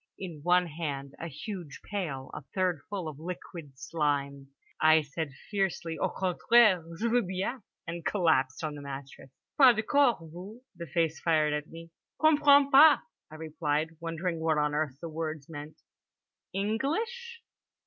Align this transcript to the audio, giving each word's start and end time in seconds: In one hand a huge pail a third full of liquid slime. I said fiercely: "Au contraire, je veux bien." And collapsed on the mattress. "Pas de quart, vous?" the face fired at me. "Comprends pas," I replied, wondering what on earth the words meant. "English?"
In 0.17 0.39
one 0.41 0.65
hand 0.65 1.13
a 1.19 1.27
huge 1.27 1.79
pail 1.83 2.31
a 2.33 2.41
third 2.55 2.81
full 2.89 3.07
of 3.07 3.19
liquid 3.19 3.77
slime. 3.77 4.47
I 4.81 5.03
said 5.03 5.29
fiercely: 5.51 5.95
"Au 5.99 6.09
contraire, 6.09 6.83
je 6.97 7.07
veux 7.07 7.21
bien." 7.21 7.61
And 7.85 8.03
collapsed 8.03 8.63
on 8.63 8.73
the 8.73 8.81
mattress. 8.81 9.29
"Pas 9.59 9.75
de 9.75 9.83
quart, 9.83 10.17
vous?" 10.19 10.59
the 10.75 10.87
face 10.87 11.19
fired 11.21 11.53
at 11.53 11.67
me. 11.69 11.91
"Comprends 12.19 12.71
pas," 12.71 12.97
I 13.29 13.35
replied, 13.35 13.89
wondering 13.99 14.39
what 14.39 14.57
on 14.57 14.73
earth 14.73 14.97
the 15.01 15.07
words 15.07 15.47
meant. 15.47 15.79
"English?" 16.51 17.43